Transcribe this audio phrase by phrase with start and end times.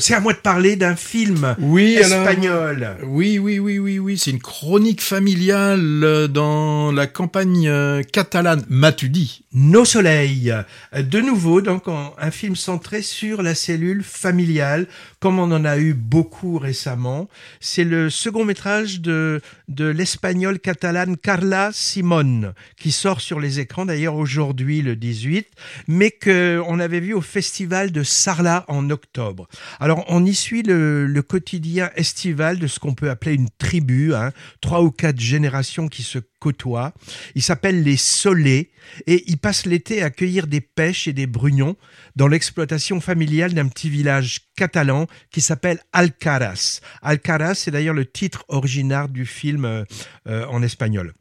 [0.00, 2.96] C'est à moi de parler d'un film Oui, alors- espagnol.
[3.04, 4.18] Oui, oui, oui, oui, oui.
[4.18, 8.64] C'est une chronique familiale dans la campagne euh, catalane.
[8.68, 9.44] M'as-tu dit?
[9.52, 10.54] Nos soleils.
[10.96, 14.86] De nouveau, donc, un film centré sur la cellule familiale,
[15.18, 17.28] comme on en a eu beaucoup récemment.
[17.60, 19.40] C'est le second métrage de,
[19.70, 25.46] de l'espagnole catalane Carla Simon, qui sort sur les écrans d'ailleurs aujourd'hui, le 18,
[25.88, 29.48] mais que on avait vu au festival de Sarlat en octobre.
[29.78, 34.12] Alors, on y suit le, le quotidien estival de ce qu'on peut appeler une tribu,
[34.12, 36.92] hein, trois ou quatre générations qui se côtoient.
[37.36, 38.70] Ils s'appellent les Solés
[39.06, 41.76] et ils passent l'été à cueillir des pêches et des brugnons
[42.16, 46.80] dans l'exploitation familiale d'un petit village catalan qui s'appelle Alcaraz.
[47.02, 49.84] Alcaraz, c'est d'ailleurs le titre original du film euh,
[50.26, 51.12] euh, en espagnol.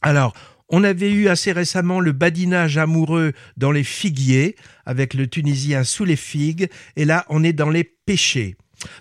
[0.00, 0.34] Alors,
[0.68, 6.04] on avait eu assez récemment le badinage amoureux dans les figuiers avec le Tunisien sous
[6.04, 8.56] les figues et là, on est dans les pêchers.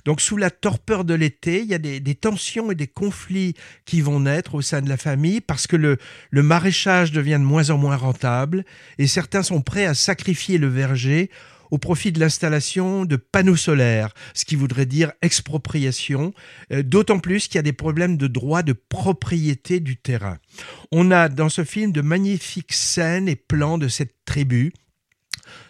[0.06, 4.02] Donc sous la torpeur de l'été, il y a des, tensions et des conflits qui
[4.02, 5.98] vont naître au sein de la famille parce que le,
[6.30, 8.66] le maraîchage devient de moins en moins rentable
[8.98, 11.30] et certains sont prêts à sacrifier le verger
[11.72, 16.34] au profit de l'installation de panneaux solaires, ce qui voudrait dire expropriation,
[16.72, 20.38] euh, d'autant plus qu'il y a des problèmes de droit de propriété du terrain.
[20.92, 24.74] On a dans ce film de magnifiques scènes et plans de cette tribu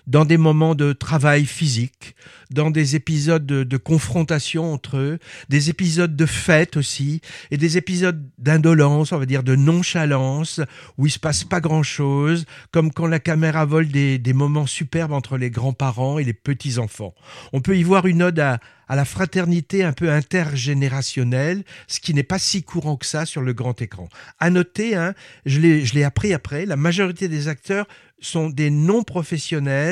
[0.08, 2.16] dans des moments de travail physique,
[2.52, 8.30] dans des épisodes de, confrontation entre eux, des épisodes de fête aussi, et des épisodes
[8.38, 10.60] d'indolence, on va dire de nonchalance,
[10.98, 15.38] où il se passe pas grand-chose, comme quand la caméra vole des, moments superbes entre
[15.38, 17.14] les grands-parents et les petits-enfants.
[17.54, 22.24] On peut y voir une ode à, la fraternité un peu intergénérationnelle, ce qui n'est
[22.24, 24.10] pas si courant que ça sur le grand écran.
[24.40, 25.14] À noter, hein,
[25.46, 27.88] je l'ai appris après, la majorité des acteurs
[28.22, 29.91] sont des non-professionnels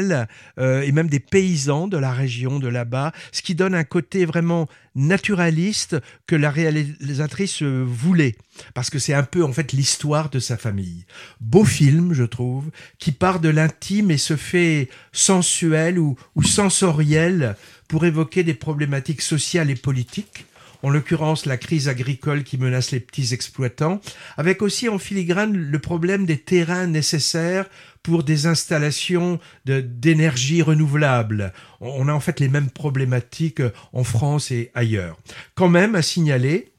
[0.57, 4.25] euh, et même des paysans de la région de là-bas, ce qui donne un côté
[4.25, 5.97] vraiment naturaliste
[6.27, 8.35] que la réalisatrice euh, voulait,
[8.73, 11.05] parce que c'est un peu en fait l'histoire de sa famille.
[11.39, 17.55] Beau film, je trouve, qui part de l'intime et se fait sensuel ou, ou sensoriel
[17.87, 20.45] pour évoquer des problématiques sociales et politiques
[20.83, 24.01] en l'occurrence la crise agricole qui menace les petits exploitants,
[24.37, 27.65] avec aussi en filigrane le problème des terrains nécessaires
[28.03, 31.53] pour des installations d'énergie renouvelable.
[31.81, 33.61] On a en fait les mêmes problématiques
[33.93, 35.17] en France et ailleurs.
[35.55, 36.71] Quand même à signaler,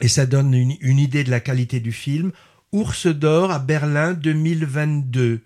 [0.00, 2.32] et ça donne une, une idée de la qualité du film,
[2.72, 5.40] Ours d'or à Berlin 2022.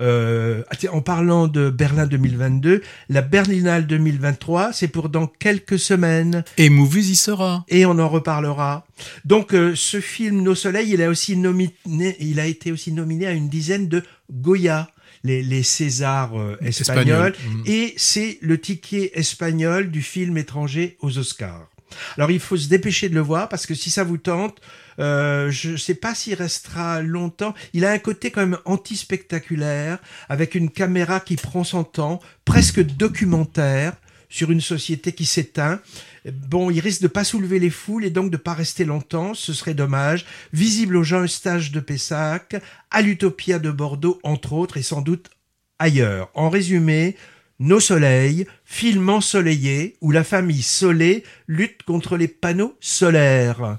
[0.00, 6.44] Euh, ah, en parlant de Berlin 2022, la Berlinale 2023, c'est pour dans quelques semaines
[6.58, 7.64] Et Movies y sera.
[7.68, 8.86] et on en reparlera.
[9.24, 13.26] Donc euh, ce film Nos Soleils, il a aussi nominé, il a été aussi nominé
[13.26, 14.90] à une dizaine de Goya,
[15.22, 17.62] les, les Césars euh, espagnols, Espagnol, mhm.
[17.66, 21.68] et c'est le ticket espagnol du film étranger aux Oscars.
[22.16, 24.60] Alors il faut se dépêcher de le voir parce que si ça vous tente,
[24.98, 27.54] euh, je ne sais pas s'il restera longtemps.
[27.72, 32.80] Il a un côté quand même anti-spectaculaire, avec une caméra qui prend son temps, presque
[32.80, 33.94] documentaire,
[34.28, 35.80] sur une société qui s'éteint.
[36.24, 39.52] Bon, il risque de pas soulever les foules et donc de pas rester longtemps, ce
[39.52, 40.26] serait dommage.
[40.52, 42.56] Visible au Jean Eustache de Pessac,
[42.90, 45.30] à l'Utopia de Bordeaux, entre autres, et sans doute
[45.78, 46.30] ailleurs.
[46.34, 47.16] En résumé,
[47.60, 53.78] Nos soleils, film ensoleillé où la famille Solé lutte contre les panneaux solaires.